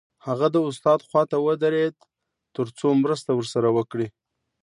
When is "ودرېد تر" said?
1.45-2.67